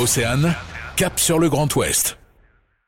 Océane, 0.00 0.54
cap 0.96 1.18
sur 1.18 1.38
le 1.38 1.50
Grand 1.50 1.76
Ouest. 1.76 2.18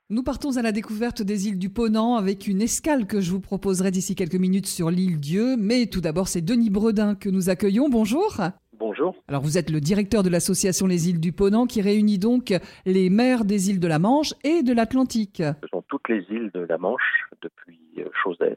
Nous 0.08 0.22
partons 0.22 0.56
à 0.56 0.62
la 0.62 0.72
découverte 0.72 1.20
des 1.20 1.46
îles 1.46 1.58
du 1.58 1.68
Ponant 1.68 2.16
avec 2.16 2.46
une 2.46 2.62
escale 2.62 3.06
que 3.06 3.20
je 3.20 3.30
vous 3.30 3.40
proposerai 3.42 3.90
d'ici 3.90 4.14
quelques 4.14 4.36
minutes 4.36 4.66
sur 4.66 4.90
l'île 4.90 5.20
Dieu. 5.20 5.56
Mais 5.58 5.84
tout 5.84 6.00
d'abord, 6.00 6.26
c'est 6.26 6.40
Denis 6.40 6.70
Bredin 6.70 7.14
que 7.14 7.28
nous 7.28 7.50
accueillons. 7.50 7.90
Bonjour. 7.90 8.38
Bonjour. 8.78 9.14
Alors 9.28 9.42
vous 9.42 9.58
êtes 9.58 9.68
le 9.68 9.80
directeur 9.80 10.22
de 10.22 10.30
l'association 10.30 10.86
Les 10.86 11.10
îles 11.10 11.20
du 11.20 11.32
Ponant 11.32 11.66
qui 11.66 11.82
réunit 11.82 12.16
donc 12.16 12.54
les 12.86 13.10
maires 13.10 13.44
des 13.44 13.68
îles 13.68 13.80
de 13.80 13.88
la 13.88 13.98
Manche 13.98 14.32
et 14.42 14.62
de 14.62 14.72
l'Atlantique. 14.72 15.42
Ce 15.42 15.68
sont 15.68 15.82
toutes 15.88 16.08
les 16.08 16.24
îles 16.30 16.50
de 16.54 16.60
la 16.60 16.78
Manche 16.78 17.26
depuis 17.42 17.78
euh, 17.98 18.08
Chauzet. 18.22 18.56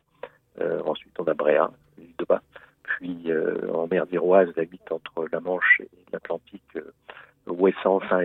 Euh, 0.61 0.81
ensuite 0.85 1.13
on 1.19 1.25
a 1.25 1.33
Bréa, 1.33 1.71
l'île 1.97 2.15
de 2.17 2.23
Bas. 2.23 2.41
Puis 2.83 3.19
euh, 3.27 3.69
en 3.73 3.87
mer 3.87 4.07
d'Iroise, 4.07 4.47
la 4.55 4.63
limite 4.63 4.89
entre 4.91 5.27
la 5.29 5.41
Manche 5.41 5.81
et 5.81 5.89
l'Atlantique, 6.13 6.63
euh, 6.77 6.93
Ouessant, 7.47 8.01
Saint 8.09 8.21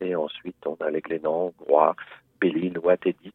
et 0.00 0.14
ensuite 0.14 0.56
on 0.66 0.76
a 0.84 0.90
les 0.90 1.00
Glénans, 1.00 1.52
Groix, 1.58 1.96
Belle-Île, 2.40 2.78
Ouattédic, 2.78 3.34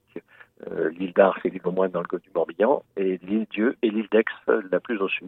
euh, 0.67 0.89
l'île 0.97 1.13
d'Ars 1.13 1.37
et 1.43 1.49
l'île 1.49 1.61
au 1.65 1.71
moins 1.71 1.89
dans 1.89 1.99
le 1.99 2.07
golfe 2.07 2.23
du 2.23 2.29
Morbihan, 2.33 2.83
et 2.97 3.19
l'île 3.23 3.45
Dieu 3.51 3.75
et 3.81 3.89
l'île 3.89 4.07
d'Aix, 4.11 4.23
euh, 4.49 4.61
la 4.71 4.79
plus 4.79 4.97
au 4.99 5.09
sud, 5.09 5.27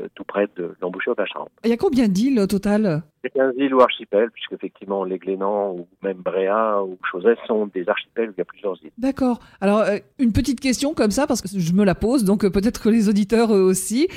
euh, 0.00 0.08
tout 0.14 0.24
près 0.24 0.48
de 0.56 0.74
l'embouchure 0.80 1.14
de 1.14 1.20
la 1.20 1.26
Charente. 1.26 1.50
Il 1.64 1.70
y 1.70 1.72
a 1.72 1.76
combien 1.76 2.08
d'îles 2.08 2.40
au 2.40 2.46
total? 2.46 3.02
C'est 3.22 3.30
15 3.30 3.54
îles 3.56 3.74
ou 3.74 3.80
archipels, 3.80 4.30
puisqu'effectivement 4.30 5.04
les 5.04 5.18
Glénans 5.18 5.72
ou 5.72 5.86
même 6.02 6.18
Bréa 6.18 6.82
ou 6.82 6.98
Chauzet 7.10 7.36
sont 7.46 7.66
des 7.66 7.88
archipels 7.88 8.30
où 8.30 8.32
il 8.32 8.38
y 8.38 8.42
a 8.42 8.44
plusieurs 8.44 8.82
îles. 8.82 8.90
D'accord. 8.98 9.38
Alors 9.60 9.80
euh, 9.80 9.98
une 10.18 10.32
petite 10.32 10.60
question 10.60 10.94
comme 10.94 11.10
ça 11.10 11.26
parce 11.26 11.40
que 11.40 11.48
je 11.48 11.72
me 11.72 11.84
la 11.84 11.94
pose, 11.94 12.24
donc 12.24 12.46
peut-être 12.48 12.82
que 12.82 12.88
les 12.88 13.08
auditeurs 13.08 13.54
eux 13.54 13.62
aussi. 13.62 14.08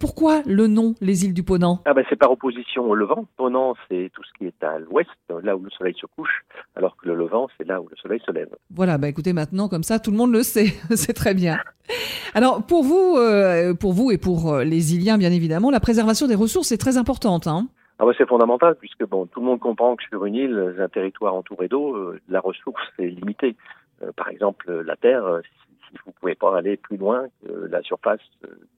Pourquoi 0.00 0.42
le 0.46 0.66
nom 0.66 0.94
les 1.00 1.24
îles 1.24 1.34
du 1.34 1.42
Ponant? 1.42 1.80
Ah 1.84 1.94
ben 1.94 2.04
c'est 2.08 2.16
par 2.16 2.30
opposition 2.30 2.88
au 2.88 2.94
Levant. 2.94 3.26
Ponant, 3.36 3.74
c'est 3.88 4.10
tout 4.14 4.22
ce 4.24 4.38
qui 4.38 4.46
est 4.46 4.64
à 4.64 4.78
l'ouest, 4.78 5.10
là 5.42 5.56
où 5.56 5.62
le 5.62 5.70
soleil 5.70 5.94
se 6.00 6.06
couche, 6.16 6.44
alors 6.76 6.96
que 6.96 7.08
le 7.08 7.14
Levant, 7.14 7.48
c'est 7.56 7.66
là 7.66 7.80
où 7.80 7.88
le 7.88 7.96
soleil 7.96 8.20
se 8.24 8.30
lève. 8.30 8.54
Voilà, 8.70 8.98
bah 8.98 9.08
écoutez 9.08 9.32
maintenant 9.32 9.67
comme 9.68 9.82
ça 9.82 9.98
tout 9.98 10.10
le 10.10 10.16
monde 10.16 10.32
le 10.32 10.42
sait, 10.42 10.72
c'est 10.96 11.12
très 11.12 11.34
bien. 11.34 11.58
Alors 12.34 12.62
pour 12.66 12.82
vous, 12.84 13.16
euh, 13.16 13.74
pour 13.74 13.92
vous 13.92 14.10
et 14.10 14.18
pour 14.18 14.52
euh, 14.52 14.64
les 14.64 14.94
Iliens 14.94 15.18
bien 15.18 15.32
évidemment, 15.32 15.70
la 15.70 15.80
préservation 15.80 16.26
des 16.26 16.34
ressources 16.34 16.72
est 16.72 16.78
très 16.78 16.96
importante. 16.98 17.46
Hein 17.46 17.68
Ah 17.98 18.04
ben, 18.04 18.12
c'est 18.18 18.28
fondamental, 18.28 18.76
puisque 18.78 19.06
bon, 19.06 19.26
tout 19.26 19.40
le 19.40 19.46
monde 19.46 19.58
comprend 19.60 19.96
que 19.96 20.02
sur 20.04 20.24
une 20.26 20.34
île, 20.34 20.74
un 20.78 20.88
territoire 20.88 21.34
entouré 21.34 21.68
d'eau, 21.68 21.94
euh, 21.96 22.20
la 22.28 22.40
ressource 22.40 22.82
est 22.98 23.06
limitée. 23.06 23.56
Euh, 24.02 24.12
par 24.16 24.28
exemple, 24.28 24.70
la 24.86 24.96
terre, 24.96 25.24
si, 25.42 25.88
si 25.90 25.98
vous 26.04 26.12
pouvez 26.20 26.34
pas 26.34 26.56
aller 26.58 26.76
plus 26.76 26.96
loin 26.98 27.24
que 27.44 27.66
la 27.70 27.82
surface 27.82 28.20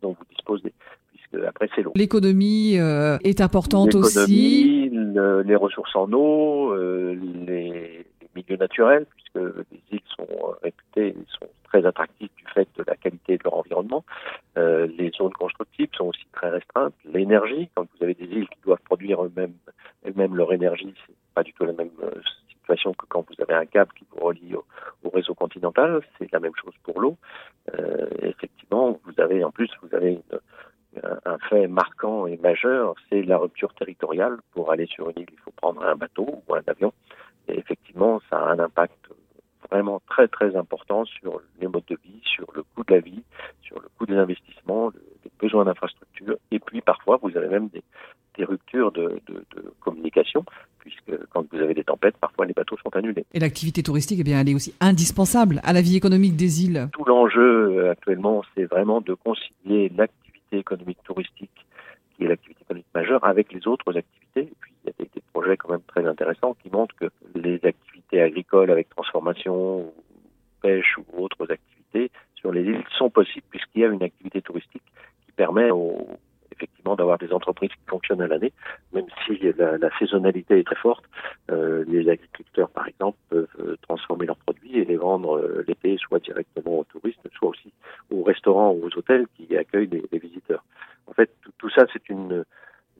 dont 0.02 0.10
vous 0.18 0.24
disposez, 0.30 0.72
puisque 1.12 1.44
après 1.46 1.68
c'est 1.74 1.82
l'eau. 1.82 1.92
L'économie 1.96 2.78
euh, 2.78 3.18
est 3.24 3.40
importante 3.40 3.94
aussi. 3.96 4.88
Le- 4.92 5.42
les 5.42 5.56
ressources 5.56 5.94
en 5.96 6.10
eau, 6.12 6.74
les, 6.76 7.14
les 7.46 8.06
milieux 8.36 8.56
naturels, 8.56 9.06
puisque 9.16 9.44
îles 11.08 11.24
sont 11.28 11.48
très 11.64 11.86
attractives 11.86 12.30
du 12.36 12.44
fait 12.52 12.68
de 12.76 12.84
la 12.86 12.96
qualité 12.96 13.36
de 13.36 13.44
leur 13.44 13.54
environnement. 13.54 14.04
Euh, 14.58 14.86
les 14.98 15.10
zones 15.10 15.32
constructibles 15.32 15.94
sont 15.96 16.06
aussi 16.06 16.26
très 16.32 16.50
restreintes. 16.50 16.94
L'énergie, 17.04 17.68
quand 17.74 17.86
vous 17.94 18.04
avez 18.04 18.14
des 18.14 18.24
îles 18.24 18.48
qui 18.48 18.60
doivent 18.64 18.82
produire 18.84 19.24
eux-mêmes 19.24 19.54
elles-mêmes 20.02 20.34
leur 20.34 20.52
énergie, 20.52 20.94
c'est 21.06 21.14
pas 21.34 21.42
du 21.42 21.52
tout 21.52 21.64
la 21.64 21.72
même 21.72 21.90
euh, 22.02 22.10
situation 22.48 22.94
que 22.94 23.06
quand 23.06 23.24
vous 23.28 23.42
avez 23.42 23.54
un 23.54 23.66
câble 23.66 23.92
qui 23.92 24.04
vous 24.10 24.24
relie 24.24 24.54
au, 24.54 24.64
au 25.04 25.10
réseau 25.10 25.34
continental. 25.34 26.00
C'est 26.18 26.32
la 26.32 26.40
même 26.40 26.54
chose 26.62 26.74
pour 26.82 27.00
l'eau. 27.00 27.16
Euh, 27.78 28.08
effectivement, 28.22 28.98
vous 29.04 29.20
avez 29.20 29.44
en 29.44 29.50
plus 29.50 29.70
vous 29.82 29.94
avez 29.94 30.20
un 31.24 31.38
fait 31.48 31.68
marquant 31.68 32.26
et 32.26 32.36
majeur, 32.38 32.94
c'est 33.08 33.22
la 33.22 33.38
rupture 33.38 33.72
territoriale. 33.74 34.38
Pour 34.52 34.72
aller 34.72 34.86
sur 34.86 35.08
une 35.10 35.20
île, 35.20 35.28
il 35.30 35.38
faut 35.38 35.52
prendre 35.52 35.84
un 35.84 35.94
bateau 35.94 36.42
ou 36.48 36.54
un 36.54 36.62
avion. 36.66 36.92
Et 37.48 37.58
effectivement, 37.58 38.20
ça 38.28 38.38
a 38.38 38.52
un 38.52 38.58
impact 38.58 39.09
vraiment 39.70 40.00
très 40.08 40.28
très 40.28 40.56
important 40.56 41.04
sur 41.04 41.40
les 41.60 41.68
modes 41.68 41.84
de 41.88 41.98
vie, 42.04 42.20
sur 42.24 42.46
le 42.54 42.62
coût 42.62 42.84
de 42.84 42.94
la 42.94 43.00
vie, 43.00 43.22
sur 43.62 43.80
le 43.80 43.88
coût 43.96 44.06
des 44.06 44.16
investissements, 44.16 44.88
le- 44.88 45.02
les 45.24 45.30
besoins 45.38 45.64
d'infrastructures. 45.64 46.36
Et 46.50 46.58
puis 46.58 46.80
parfois, 46.80 47.18
vous 47.22 47.36
avez 47.36 47.48
même 47.48 47.68
des, 47.68 47.82
des 48.36 48.44
ruptures 48.44 48.90
de, 48.92 49.20
de, 49.26 49.44
de 49.56 49.72
communication, 49.80 50.44
puisque 50.78 51.12
quand 51.30 51.44
vous 51.52 51.58
avez 51.58 51.74
des 51.74 51.84
tempêtes, 51.84 52.16
parfois 52.16 52.46
les 52.46 52.54
bateaux 52.54 52.76
sont 52.82 52.94
annulés. 52.96 53.24
Et 53.34 53.38
l'activité 53.38 53.82
touristique, 53.82 54.18
eh 54.20 54.24
bien, 54.24 54.40
elle 54.40 54.48
est 54.48 54.54
aussi 54.54 54.74
indispensable 54.80 55.60
à 55.62 55.72
la 55.72 55.82
vie 55.82 55.96
économique 55.96 56.36
des 56.36 56.64
îles. 56.64 56.88
Tout 56.92 57.04
l'enjeu 57.04 57.78
euh, 57.78 57.90
actuellement, 57.92 58.42
c'est 58.54 58.64
vraiment 58.64 59.00
de 59.00 59.14
concilier 59.14 59.90
l'activité 59.94 60.58
économique 60.58 60.98
touristique, 61.04 61.66
qui 62.16 62.24
est 62.24 62.28
l'activité 62.28 62.62
économique 62.62 62.86
majeure, 62.94 63.22
avec 63.24 63.52
les 63.52 63.66
autres 63.68 63.96
activités. 63.96 64.50
Et 64.52 64.56
puis, 64.60 64.72
il 64.84 64.88
y 64.88 64.90
a 64.90 64.94
des, 64.98 65.10
des 65.14 65.22
projets 65.32 65.56
quand 65.58 65.70
même 65.70 65.82
très 65.86 66.06
intéressants 66.06 66.56
qui 66.62 66.70
montrent 66.70 66.94
que 66.96 67.10
les 67.34 67.54
activités 67.56 67.89
agricoles 68.18 68.70
avec 68.70 68.88
transformation, 68.88 69.92
pêche 70.62 70.96
ou 70.98 71.24
autres 71.24 71.50
activités 71.50 72.10
sur 72.34 72.52
les 72.52 72.62
îles 72.62 72.84
sont 72.96 73.10
possibles 73.10 73.46
puisqu'il 73.50 73.82
y 73.82 73.84
a 73.84 73.88
une 73.88 74.02
activité 74.02 74.40
touristique 74.42 74.82
qui 75.26 75.32
permet 75.32 75.70
effectivement 76.52 76.96
d'avoir 76.96 77.18
des 77.18 77.32
entreprises 77.32 77.70
qui 77.70 77.86
fonctionnent 77.86 78.20
à 78.22 78.26
l'année, 78.26 78.52
même 78.92 79.06
si 79.24 79.38
la, 79.56 79.98
saisonnalité 79.98 80.58
est 80.58 80.64
très 80.64 80.76
forte. 80.76 81.04
Euh, 81.50 81.84
les 81.86 82.08
agriculteurs, 82.08 82.70
par 82.70 82.86
exemple, 82.86 83.18
peuvent 83.30 83.48
euh, 83.60 83.76
transformer 83.82 84.26
leurs 84.26 84.36
produits 84.36 84.78
et 84.78 84.84
les 84.84 84.96
vendre 84.96 85.38
euh, 85.38 85.64
l'été, 85.66 85.96
soit 85.98 86.18
directement 86.18 86.80
aux 86.80 86.84
touristes, 86.84 87.20
soit 87.34 87.48
aussi 87.48 87.72
aux 88.10 88.22
restaurants 88.22 88.72
ou 88.72 88.86
aux 88.86 88.98
hôtels 88.98 89.26
qui 89.36 89.56
accueillent 89.56 89.88
les 90.12 90.18
visiteurs. 90.18 90.64
En 91.06 91.12
fait, 91.12 91.30
tout, 91.42 91.52
tout 91.58 91.70
ça, 91.70 91.86
c'est 91.92 92.08
une, 92.08 92.44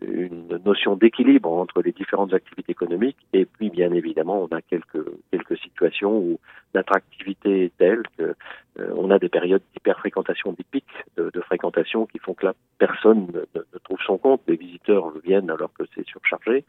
une 0.00 0.60
notion 0.64 0.96
d'équilibre 0.96 1.50
entre 1.50 1.82
les 1.82 1.92
différentes 1.92 2.32
activités 2.32 2.72
économiques 2.72 3.18
et 3.32 3.39
puis, 3.56 3.70
bien 3.70 3.92
évidemment, 3.92 4.42
on 4.42 4.56
a 4.56 4.62
quelques, 4.62 5.04
quelques 5.30 5.58
situations 5.58 6.16
où 6.16 6.38
l'attractivité 6.74 7.64
est 7.64 7.76
telle 7.76 8.02
que 8.16 8.34
euh, 8.78 8.92
on 8.96 9.10
a 9.10 9.18
des 9.18 9.28
périodes 9.28 9.62
d'hyperfréquentation, 9.74 10.52
des 10.52 10.64
pics 10.64 10.86
de, 11.16 11.40
fréquentation 11.40 12.06
qui 12.06 12.18
font 12.18 12.34
que 12.34 12.46
là, 12.46 12.54
personne 12.78 13.26
ne, 13.54 13.78
trouve 13.84 13.98
son 14.06 14.18
compte. 14.18 14.42
Les 14.46 14.56
visiteurs 14.56 15.12
viennent 15.24 15.50
alors 15.50 15.72
que 15.72 15.84
c'est 15.94 16.06
surchargé. 16.06 16.64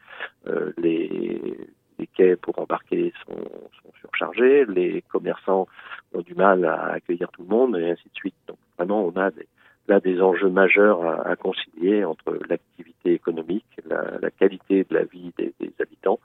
Euh, 0.46 0.72
les, 0.78 1.56
les 1.98 2.06
quais 2.06 2.36
pour 2.36 2.58
embarquer 2.58 3.12
sont, 3.26 3.36
sont 3.36 3.92
surchargés. 4.00 4.64
Les 4.66 5.02
commerçants 5.02 5.68
ont 6.14 6.20
du 6.20 6.34
mal 6.34 6.64
à 6.64 6.92
accueillir 6.92 7.30
tout 7.30 7.42
le 7.42 7.48
monde 7.48 7.76
et 7.76 7.90
ainsi 7.90 8.04
de 8.04 8.14
suite. 8.14 8.34
Donc 8.48 8.58
vraiment, 8.76 9.04
on 9.04 9.16
a 9.16 9.30
des, 9.30 9.46
là 9.88 10.00
des 10.00 10.20
enjeux 10.20 10.48
majeurs 10.48 11.04
à, 11.04 11.28
à 11.28 11.36
concilier 11.36 12.04
entre 12.04 12.38
l'activité 12.48 13.12
économique, 13.14 13.66
la, 13.88 14.18
la 14.20 14.30
qualité 14.30 14.84
de 14.88 14.94
la 14.94 15.04
vie 15.04 15.32
des, 15.38 15.52
des 15.60 15.72
habitants, 15.80 16.20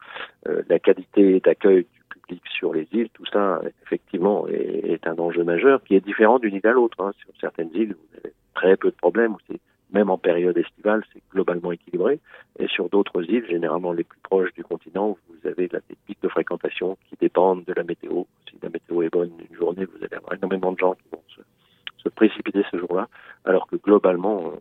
euh, 0.47 0.62
la 0.69 0.79
qualité 0.79 1.40
d'accueil 1.40 1.85
du 1.85 2.01
public 2.09 2.44
sur 2.47 2.73
les 2.73 2.88
îles. 2.91 3.09
Tout 3.13 3.25
ça, 3.25 3.62
effectivement, 3.84 4.47
est, 4.47 4.91
est 4.94 5.07
un 5.07 5.17
enjeu 5.17 5.44
majeur 5.44 5.84
qui 5.84 5.96
est 5.96 6.06
différent 6.06 6.40
d'une 6.40 6.56
île 6.56 6.67
à 6.67 6.73
l'autre. 6.73 7.01
hein. 7.03 7.12
Sur 7.23 7.34
certaines 7.40 7.72
îles, 7.73 7.94
vous 7.96 8.19
avez 8.19 8.34
très 8.53 8.75
peu 8.78 8.90
de 8.90 8.96
problèmes, 8.96 9.35
même 9.91 10.09
en 10.09 10.17
période 10.17 10.57
estivale, 10.57 11.03
c'est 11.13 11.22
globalement 11.31 11.72
équilibré. 11.72 12.19
Et 12.59 12.67
sur 12.67 12.90
d'autres 12.90 13.23
îles, 13.23 13.46
généralement 13.47 13.94
les 13.94 14.03
plus 14.03 14.19
proches 14.22 14.53
du 14.53 14.63
continent, 14.63 15.17
vous 15.29 15.47
avez 15.50 15.67
des 15.67 15.79
pics 16.06 16.22
de 16.22 16.28
fréquentation 16.28 16.97
qui 17.07 17.16
dépendent 17.19 17.63
de 17.63 17.73
la 17.73 17.84
météo. 17.84 18.23
Si 18.50 18.57
la 18.62 18.69
météo 18.69 19.01
est 19.03 19.09
bonne 19.09 19.31
une 19.50 19.56
journée, 19.56 19.85
vous 19.85 20.03
allez 20.03 20.16
avoir 20.16 20.34
énormément 20.34 20.73
de 20.73 20.78
gens 20.78 20.94
qui 20.96 21.03
vont 21.12 21.23
se, 21.29 21.41
se 22.03 22.09
précipiter 22.09 22.63
ce 22.69 22.78
jour-là, 22.78 23.07
alors 23.47 23.68
que 23.68 23.78
globalement, 23.78 24.52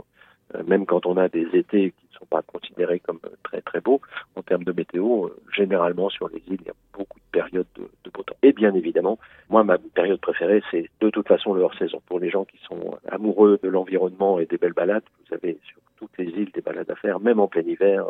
euh, 0.55 0.63
même 0.67 0.87
quand 0.87 1.07
on 1.07 1.17
a 1.17 1.29
des 1.29 1.47
étés 1.53 1.91
qui 1.91 2.07
ne 2.13 2.19
sont 2.19 2.27
pas 2.27 2.43
considérés 2.43 3.01
comme 3.01 3.19
très 3.43 3.61
très 3.61 3.81
beaux 3.81 4.01
en 4.37 4.43
termes 4.43 4.65
de 4.65 4.73
météo, 4.73 5.27
euh, 5.27 5.37
généralement 5.53 6.09
sur 6.09 6.29
les 6.29 6.43
îles, 6.49 6.61
il 6.61 6.67
y 6.67 6.71
a 6.71 6.75
beaucoup 6.97 7.19
de 7.19 7.25
périodes 7.33 7.67
de, 7.75 8.11
beau 8.11 8.23
temps. 8.23 8.37
Et 8.43 8.53
bien 8.53 8.73
évidemment, 8.75 9.19
moi, 9.51 9.65
ma 9.65 9.77
période 9.79 10.21
préférée, 10.21 10.63
c'est 10.71 10.89
de 11.01 11.11
toute 11.11 11.27
façon 11.27 11.53
le 11.53 11.63
hors-saison. 11.63 12.01
Pour 12.07 12.21
les 12.21 12.31
gens 12.31 12.45
qui 12.45 12.59
sont 12.59 12.97
amoureux 13.09 13.59
de 13.63 13.69
l'environnement 13.69 14.39
et 14.39 14.47
des 14.47 14.57
belles 14.57 14.73
balades, 14.73 15.05
vous 15.27 15.35
avez 15.35 15.59
sur 15.65 15.79
toutes 15.97 16.17
les 16.19 16.27
îles 16.27 16.53
des 16.55 16.61
balades 16.61 16.91
à 16.91 16.95
faire, 16.95 17.19
même 17.21 17.41
en 17.41 17.49
plein 17.49 17.63
hiver. 17.63 18.05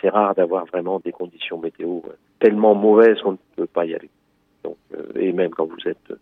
C'est 0.00 0.10
rare 0.10 0.34
d'avoir 0.34 0.66
vraiment 0.66 1.00
des 1.00 1.12
conditions 1.12 1.58
météo 1.58 2.00
tellement 2.38 2.74
mauvaises 2.74 3.20
qu'on 3.22 3.32
ne 3.32 3.38
peut 3.56 3.66
pas 3.66 3.86
y 3.86 3.94
aller. 3.94 4.10
Euh, 4.66 4.72
et 5.16 5.32
même 5.32 5.50
quand 5.50 5.66
vous 5.66 5.88
êtes 5.88 6.12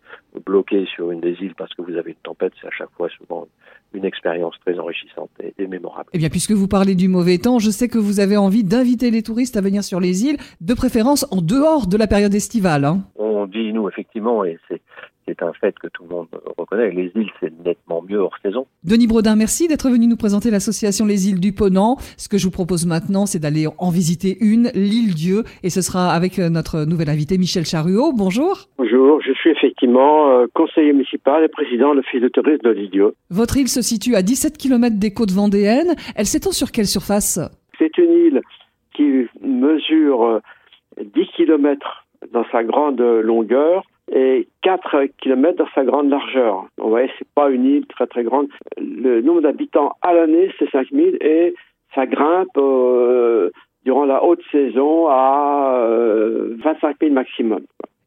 bloqué 0.52 0.84
sur 0.94 1.10
une 1.10 1.20
des 1.20 1.36
îles 1.40 1.54
parce 1.56 1.72
que 1.74 1.82
vous 1.82 1.96
avez 1.96 2.10
une 2.10 2.22
tempête, 2.22 2.52
c'est 2.60 2.66
à 2.66 2.70
chaque 2.70 2.90
fois 2.96 3.08
souvent 3.08 3.46
une 3.94 4.04
expérience 4.04 4.54
très 4.64 4.78
enrichissante 4.78 5.30
et, 5.42 5.54
et 5.58 5.66
mémorable. 5.66 6.10
Eh 6.12 6.18
bien, 6.18 6.28
puisque 6.28 6.52
vous 6.52 6.68
parlez 6.68 6.94
du 6.94 7.08
mauvais 7.08 7.38
temps, 7.38 7.58
je 7.58 7.70
sais 7.70 7.88
que 7.88 7.98
vous 7.98 8.20
avez 8.20 8.36
envie 8.36 8.64
d'inviter 8.64 9.10
les 9.10 9.22
touristes 9.22 9.56
à 9.56 9.62
venir 9.62 9.82
sur 9.82 9.98
les 9.98 10.24
îles, 10.26 10.36
de 10.60 10.74
préférence 10.74 11.26
en 11.30 11.40
dehors 11.40 11.86
de 11.86 11.96
la 11.96 12.06
période 12.06 12.34
estivale. 12.34 12.84
Hein. 12.84 13.04
On 13.16 13.46
dit, 13.46 13.72
nous, 13.72 13.88
effectivement, 13.88 14.44
et 14.44 14.58
c'est 14.68 14.82
c'est 15.26 15.42
un 15.42 15.52
fait 15.52 15.78
que 15.78 15.88
tout 15.88 16.04
le 16.04 16.08
monde 16.08 16.28
reconnaît, 16.58 16.90
les 16.90 17.12
îles, 17.14 17.30
c'est 17.40 17.52
nettement 17.64 18.02
mieux 18.02 18.18
hors 18.18 18.36
saison. 18.42 18.66
Denis 18.84 19.06
Brodin, 19.06 19.36
merci 19.36 19.68
d'être 19.68 19.88
venu 19.88 20.06
nous 20.06 20.16
présenter 20.16 20.50
l'association 20.50 21.06
Les 21.06 21.28
îles 21.28 21.40
du 21.40 21.52
Ponant. 21.52 21.96
Ce 22.16 22.28
que 22.28 22.38
je 22.38 22.46
vous 22.46 22.50
propose 22.50 22.86
maintenant, 22.86 23.26
c'est 23.26 23.38
d'aller 23.38 23.66
en 23.78 23.90
visiter 23.90 24.36
une, 24.40 24.70
l'île 24.74 25.14
Dieu, 25.14 25.44
et 25.62 25.70
ce 25.70 25.80
sera 25.80 26.10
avec 26.12 26.38
euh, 26.38 26.48
notre 26.48 26.84
nouvel 26.84 27.08
invité 27.08 27.38
Michel 27.38 27.64
Charuot. 27.64 28.12
Bonjour. 28.12 28.68
Bonjour, 28.78 29.20
je 29.22 29.32
suis 29.32 29.50
effectivement 29.50 30.30
euh, 30.30 30.46
conseiller 30.54 30.92
municipal 30.92 31.44
et 31.44 31.48
président 31.48 31.90
de 31.90 31.96
l'office 31.96 32.20
de 32.20 32.28
tourisme 32.28 32.62
de 32.64 32.70
l'Idiot. 32.70 33.14
Votre 33.30 33.56
île 33.56 33.68
se 33.68 33.82
situe 33.82 34.14
à 34.14 34.22
17 34.22 34.58
km 34.58 34.98
des 34.98 35.12
côtes 35.12 35.32
vendéennes. 35.32 35.94
Elle 36.16 36.26
s'étend 36.26 36.52
sur 36.52 36.72
quelle 36.72 36.86
surface? 36.86 37.38
C'est 37.78 37.96
une 37.98 38.12
île 38.12 38.40
qui 38.94 39.26
mesure 39.40 40.24
euh, 40.24 40.40
10 41.00 41.26
km 41.36 42.06
dans 42.32 42.44
sa 42.52 42.62
grande 42.62 43.00
longueur 43.00 43.84
et 44.14 44.48
4 44.62 45.06
km 45.20 45.58
dans 45.58 45.68
sa 45.74 45.84
grande 45.84 46.10
largeur. 46.10 46.66
Vous 46.78 46.90
voyez, 46.90 47.10
c'est 47.18 47.28
pas 47.34 47.50
une 47.50 47.64
île 47.64 47.86
très 47.86 48.06
très 48.06 48.24
grande. 48.24 48.48
Le 48.76 49.20
nombre 49.20 49.42
d'habitants 49.42 49.92
à 50.02 50.12
l'année, 50.12 50.50
c'est 50.58 50.70
5000 50.70 51.18
et 51.20 51.54
ça 51.94 52.06
grimpe 52.06 52.56
euh, 52.56 53.50
durant 53.84 54.04
la 54.04 54.24
haute 54.24 54.42
saison 54.50 55.08
à 55.08 55.76
euh, 55.78 56.56
25 56.62 56.96
000 57.00 57.12
maximum. 57.12 57.60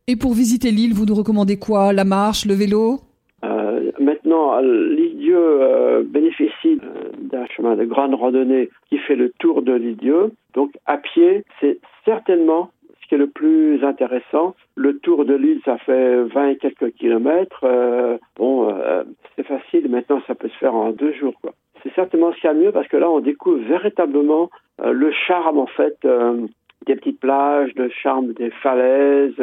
Et 0.07 0.15
pour 0.15 0.33
visiter 0.33 0.71
l'île, 0.71 0.93
vous 0.93 1.05
nous 1.05 1.15
recommandez 1.15 1.57
quoi? 1.57 1.91
La 1.91 2.03
marche, 2.03 2.45
le 2.45 2.53
vélo? 2.53 2.99
Euh, 3.43 3.91
Maintenant, 3.99 4.59
l'île-dieu 4.59 5.37
euh, 5.37 6.03
bénéficie 6.03 6.79
d'un 7.19 7.45
chemin 7.47 7.75
de 7.75 7.85
grande 7.85 8.13
randonnée 8.13 8.69
qui 8.89 8.97
fait 8.97 9.15
le 9.15 9.31
tour 9.39 9.61
de 9.61 9.73
l'île-dieu. 9.73 10.31
Donc 10.53 10.71
à 10.85 10.97
pied, 10.97 11.43
c'est 11.59 11.79
certainement 12.03 12.71
ce 13.01 13.07
qui 13.07 13.15
est 13.15 13.19
le 13.19 13.27
plus 13.27 13.83
intéressant. 13.83 14.55
Le 14.75 14.97
tour 14.99 15.23
de 15.25 15.33
l'île, 15.33 15.61
ça 15.63 15.77
fait 15.77 16.23
20 16.23 16.49
et 16.49 16.57
quelques 16.57 16.91
kilomètres. 16.93 17.61
Euh, 17.63 18.17
bon, 18.35 18.69
euh, 18.69 19.03
c'est 19.35 19.47
facile. 19.47 19.89
Maintenant, 19.89 20.21
ça 20.27 20.35
peut 20.35 20.49
se 20.49 20.57
faire 20.57 20.75
en 20.75 20.91
deux 20.91 21.13
jours. 21.13 21.33
Quoi. 21.41 21.53
C'est 21.85 21.93
certainement 21.93 22.31
ce 22.33 22.37
qu'il 22.37 22.47
y 22.47 22.51
a 22.51 22.53
de 22.55 22.59
mieux 22.59 22.71
parce 22.71 22.87
que 22.87 22.97
là, 22.97 23.09
on 23.09 23.19
découvre 23.19 23.59
véritablement 23.59 24.49
euh, 24.81 24.91
le 24.91 25.11
charme, 25.11 25.59
en 25.59 25.67
fait, 25.67 25.97
euh, 26.03 26.47
des 26.87 26.95
petites 26.95 27.19
plages, 27.19 27.71
le 27.75 27.89
charme 27.89 28.33
des 28.33 28.49
falaises, 28.49 29.39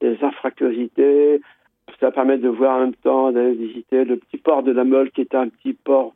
des 0.00 0.18
infractuosités. 0.22 1.40
Ça 1.98 2.10
permet 2.10 2.36
de 2.36 2.48
voir 2.48 2.76
en 2.76 2.80
même 2.80 2.94
temps, 2.94 3.32
de 3.32 3.40
visiter 3.40 4.04
le 4.04 4.18
petit 4.18 4.36
port 4.36 4.62
de 4.62 4.70
la 4.72 4.84
Meule, 4.84 5.10
qui 5.10 5.22
est 5.22 5.34
un 5.34 5.48
petit 5.48 5.72
port 5.72 6.12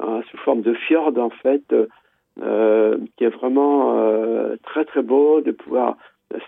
euh, 0.00 0.22
sous 0.30 0.36
forme 0.38 0.62
de 0.62 0.74
fjord, 0.74 1.12
en 1.18 1.30
fait, 1.30 1.64
qui 3.16 3.24
est 3.24 3.28
vraiment 3.28 3.96
très, 4.62 4.84
très 4.84 5.02
beau, 5.02 5.40
de 5.40 5.50
pouvoir 5.50 5.96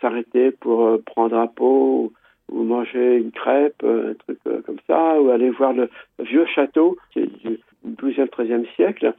s'arrêter 0.00 0.50
pour 0.50 0.84
euh, 0.84 1.02
prendre 1.04 1.36
un 1.36 1.46
pot 1.46 2.12
ou, 2.50 2.62
manger 2.62 3.16
une 3.16 3.30
crêpe, 3.30 3.84
un 3.84 4.14
truc 4.14 4.38
euh, 4.46 4.62
comme 4.62 4.78
ça, 4.86 5.20
ou 5.20 5.30
aller 5.30 5.50
voir 5.50 5.72
le, 5.72 5.90
vieux 6.18 6.46
château 6.46 6.96
qui 7.12 7.20
est 7.20 7.26
du 7.26 7.60
12e, 7.86 8.28
13e 8.28 8.66
siècle 8.74 9.14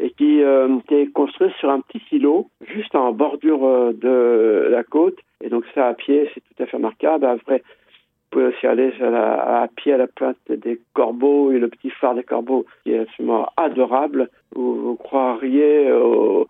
et 0.00 0.10
qui 0.10 0.42
euh, 0.42 0.78
était 0.78 1.08
construit 1.08 1.50
sur 1.58 1.70
un 1.70 1.80
petit 1.80 2.00
silo 2.08 2.48
juste 2.62 2.94
en 2.94 3.12
bordure 3.12 3.64
euh, 3.64 3.92
de 3.92 4.68
la 4.70 4.84
côte. 4.84 5.18
Et 5.42 5.48
donc 5.48 5.64
ça 5.74 5.88
à 5.88 5.94
pied, 5.94 6.30
c'est 6.32 6.40
tout 6.40 6.62
à 6.62 6.66
fait 6.66 6.76
remarquable. 6.76 7.26
Après, 7.26 7.58
vous 7.58 8.30
pouvez 8.30 8.46
aussi 8.46 8.66
aller 8.66 8.92
à, 9.02 9.66
pied 9.74 9.92
à 9.92 9.96
la 9.96 10.06
pointe 10.06 10.36
des 10.48 10.80
corbeaux 10.92 11.50
et 11.50 11.58
le 11.58 11.68
petit 11.68 11.90
phare 11.90 12.14
des 12.14 12.22
corbeaux 12.22 12.66
qui 12.84 12.92
est 12.92 13.00
absolument 13.00 13.48
adorable. 13.56 14.28
Vous, 14.54 14.74
vous 14.76 14.96
croiriez 14.96 15.90
au, 15.92 16.46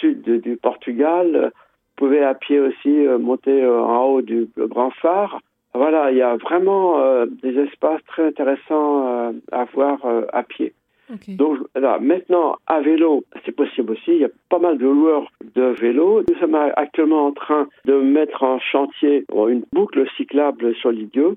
sud 0.00 0.22
du 0.22 0.56
Portugal. 0.56 1.52
Vous 1.96 2.06
pouvez 2.06 2.24
à 2.24 2.34
pied 2.34 2.58
aussi 2.58 3.06
euh, 3.06 3.18
monter 3.18 3.64
en 3.66 4.04
haut 4.06 4.22
du 4.22 4.48
grand 4.56 4.90
phare. 4.90 5.40
Voilà, 5.74 6.10
il 6.10 6.16
y 6.16 6.22
a 6.22 6.36
vraiment 6.36 7.00
euh, 7.00 7.26
des 7.42 7.56
espaces 7.58 8.02
très 8.06 8.26
intéressants 8.26 9.06
euh, 9.06 9.32
à 9.52 9.64
voir 9.64 9.98
à 10.32 10.42
pied. 10.42 10.72
Okay. 11.12 11.34
Donc 11.34 11.58
là, 11.74 11.98
maintenant, 12.00 12.56
à 12.66 12.80
vélo, 12.80 13.24
c'est 13.44 13.54
possible 13.54 13.92
aussi. 13.92 14.12
Il 14.12 14.18
y 14.18 14.24
a 14.24 14.30
pas 14.48 14.58
mal 14.58 14.78
de 14.78 14.86
loueurs 14.86 15.30
de 15.54 15.62
vélo. 15.62 16.22
Nous 16.28 16.38
sommes 16.38 16.54
actuellement 16.54 17.26
en 17.26 17.32
train 17.32 17.68
de 17.84 17.94
mettre 17.94 18.42
en 18.42 18.58
chantier 18.58 19.24
une 19.32 19.64
boucle 19.72 20.04
cyclable 20.16 20.74
sur 20.76 20.90
l'idiot. 20.90 21.36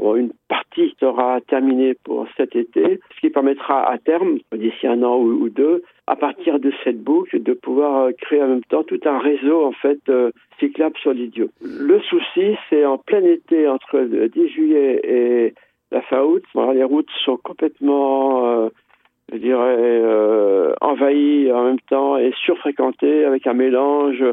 Une 0.00 0.32
partie 0.48 0.94
sera 0.98 1.40
terminée 1.42 1.94
pour 2.04 2.26
cet 2.36 2.56
été, 2.56 3.00
ce 3.14 3.20
qui 3.20 3.30
permettra 3.30 3.90
à 3.90 3.98
terme, 3.98 4.38
d'ici 4.54 4.86
un 4.86 5.02
an 5.02 5.18
ou 5.18 5.48
deux, 5.48 5.82
à 6.06 6.16
partir 6.16 6.58
de 6.58 6.72
cette 6.82 7.02
boucle, 7.02 7.42
de 7.42 7.52
pouvoir 7.52 8.10
créer 8.20 8.42
en 8.42 8.48
même 8.48 8.64
temps 8.64 8.82
tout 8.82 9.00
un 9.04 9.18
réseau 9.18 9.64
en 9.64 9.72
fait 9.72 10.00
euh, 10.08 10.30
cyclable 10.58 10.96
sur 10.98 11.12
l'idiot. 11.12 11.50
Le 11.60 12.00
souci, 12.00 12.56
c'est 12.68 12.84
en 12.84 12.98
plein 12.98 13.22
été, 13.24 13.68
entre 13.68 13.98
le 13.98 14.28
10 14.28 14.48
juillet 14.48 15.00
et 15.04 15.54
la 15.92 16.02
fin 16.02 16.22
août, 16.22 16.42
les 16.74 16.84
routes 16.84 17.10
sont 17.24 17.36
complètement 17.36 18.46
euh, 18.46 18.68
je 19.32 19.38
dirais, 19.38 19.76
euh, 19.78 20.74
en 20.80 20.94
même 20.96 21.80
temps 21.88 22.16
et 22.16 22.32
surfréquenté 22.44 23.24
avec 23.24 23.46
un 23.46 23.52
mélange 23.52 24.24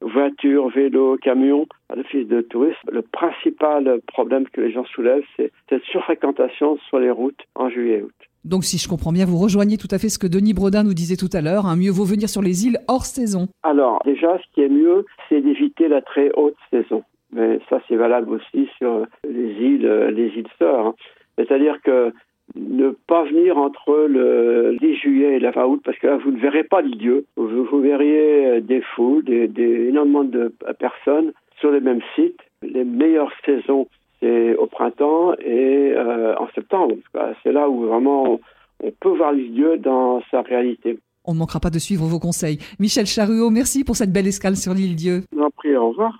voiture, 0.00 0.68
vélo, 0.68 1.16
camion. 1.16 1.66
À 1.88 1.96
l'office 1.96 2.26
de 2.26 2.40
tourisme, 2.40 2.90
le 2.90 3.02
principal 3.02 4.00
problème 4.06 4.46
que 4.48 4.60
les 4.60 4.72
gens 4.72 4.84
soulèvent, 4.84 5.24
c'est 5.36 5.52
cette 5.68 5.82
surfréquentation 5.84 6.78
sur 6.88 6.98
les 6.98 7.10
routes 7.10 7.40
en 7.54 7.68
juillet 7.70 7.98
et 7.98 8.02
août. 8.02 8.14
Donc, 8.44 8.64
si 8.64 8.78
je 8.78 8.88
comprends 8.88 9.12
bien, 9.12 9.26
vous 9.26 9.38
rejoignez 9.38 9.76
tout 9.76 9.88
à 9.90 9.98
fait 9.98 10.08
ce 10.08 10.18
que 10.18 10.26
Denis 10.26 10.54
Brodin 10.54 10.84
nous 10.84 10.94
disait 10.94 11.16
tout 11.16 11.28
à 11.32 11.40
l'heure. 11.40 11.66
Hein, 11.66 11.76
mieux 11.76 11.90
vaut 11.90 12.04
venir 12.04 12.28
sur 12.28 12.40
les 12.40 12.66
îles 12.66 12.78
hors 12.88 13.04
saison. 13.04 13.48
Alors, 13.62 14.00
déjà, 14.04 14.38
ce 14.38 14.44
qui 14.54 14.62
est 14.62 14.68
mieux, 14.68 15.04
c'est 15.28 15.40
d'éviter 15.40 15.88
la 15.88 16.00
très 16.02 16.30
haute 16.34 16.56
saison. 16.70 17.02
Mais 17.32 17.60
ça, 17.68 17.80
c'est 17.88 17.96
valable 17.96 18.30
aussi 18.30 18.68
sur 18.78 19.04
les 19.28 19.52
îles, 19.52 19.88
les 20.14 20.28
îles 20.28 20.48
sœurs. 20.58 20.86
Hein. 20.86 20.94
C'est-à-dire 21.36 21.80
que 21.82 22.12
ne 22.56 22.90
pas 23.06 23.24
venir 23.24 23.58
entre 23.58 24.06
le 24.08 24.76
10 24.80 24.96
juillet 24.96 25.36
et 25.36 25.40
la 25.40 25.52
fin 25.52 25.64
août 25.64 25.80
parce 25.84 25.98
que 25.98 26.06
là 26.06 26.16
vous 26.16 26.30
ne 26.30 26.38
verrez 26.38 26.64
pas 26.64 26.80
l'idiot. 26.80 27.22
Vous, 27.36 27.64
vous, 27.64 27.80
verriez 27.80 28.60
des 28.60 28.80
foules, 28.80 29.24
des, 29.24 29.48
des, 29.48 29.88
énormément 29.88 30.24
de 30.24 30.52
personnes 30.78 31.32
sur 31.60 31.70
les 31.70 31.80
mêmes 31.80 32.02
sites. 32.14 32.40
Les 32.62 32.84
meilleures 32.84 33.32
saisons 33.44 33.88
c'est 34.20 34.56
au 34.56 34.66
printemps 34.66 35.34
et 35.34 35.92
euh, 35.94 36.34
en 36.38 36.48
septembre. 36.54 36.96
C'est 37.42 37.52
là 37.52 37.68
où 37.68 37.86
vraiment 37.86 38.40
on 38.82 38.90
peut 39.00 39.16
voir 39.16 39.32
l'idiot 39.32 39.76
dans 39.76 40.20
sa 40.30 40.42
réalité. 40.42 40.98
On 41.24 41.34
ne 41.34 41.38
manquera 41.38 41.60
pas 41.60 41.70
de 41.70 41.78
suivre 41.78 42.06
vos 42.06 42.18
conseils. 42.18 42.58
Michel 42.78 43.06
Charuot, 43.06 43.50
merci 43.50 43.84
pour 43.84 43.96
cette 43.96 44.12
belle 44.12 44.26
escale 44.26 44.56
sur 44.56 44.72
l'île 44.72 44.96
Dieu. 44.96 45.22
Je 45.30 45.36
vous 45.36 45.44
en 45.44 45.50
prie, 45.50 45.76
au 45.76 45.90
revoir. 45.90 46.16